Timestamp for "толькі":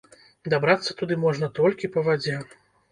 1.61-1.95